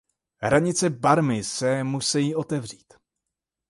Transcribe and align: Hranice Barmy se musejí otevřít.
Hranice 0.39 0.89
Barmy 0.89 1.43
se 1.43 1.83
musejí 1.83 2.35
otevřít. 2.35 2.93